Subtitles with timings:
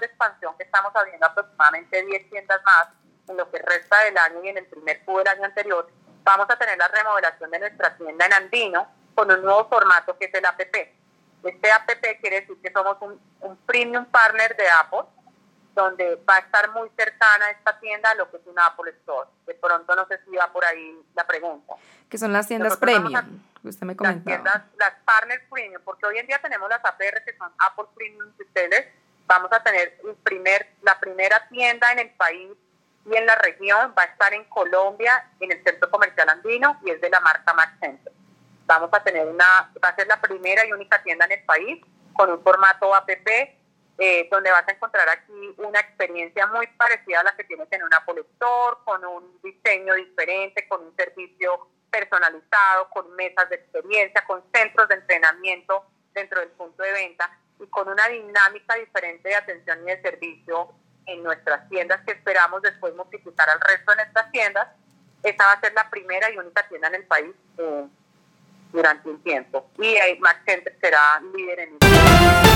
[0.00, 2.88] expansión que estamos abriendo aproximadamente 10 tiendas más
[3.28, 5.88] en lo que resta del año y en el primer Q del año anterior,
[6.24, 10.26] vamos a tener la remodelación de nuestra tienda en Andino con un nuevo formato que
[10.26, 10.74] es el APP.
[11.44, 15.04] Este APP quiere decir que somos un, un premium partner de Apple,
[15.74, 19.28] donde va a estar muy cercana esta tienda a lo que es una Apple Store.
[19.46, 21.74] De pronto no sé si va por ahí la pregunta.
[22.08, 24.36] Que son las tiendas premium, usted me comentaba.
[24.36, 27.86] Las tiendas, las partner premium, porque hoy en día tenemos las APR que son Apple
[27.94, 28.86] Premium ustedes.
[29.32, 32.50] Vamos a tener el primer, la primera tienda en el país
[33.10, 36.90] y en la región, va a estar en Colombia, en el Centro Comercial Andino, y
[36.90, 38.12] es de la marca Max Center.
[38.66, 41.82] Vamos a tener una, va a ser la primera y única tienda en el país
[42.12, 43.26] con un formato APP
[43.96, 47.84] eh, donde vas a encontrar aquí una experiencia muy parecida a la que tienes en
[47.84, 54.26] un Apple Store, con un diseño diferente, con un servicio personalizado, con mesas de experiencia,
[54.26, 57.30] con centros de entrenamiento dentro del punto de venta
[57.60, 60.72] y con una dinámica diferente de atención y de servicio
[61.06, 64.68] en nuestras tiendas que esperamos después multiplicar al resto de nuestras tiendas.
[65.22, 67.86] Esta va a ser la primera y única tienda en el país eh,
[68.72, 72.51] durante un tiempo y Max Center será líder en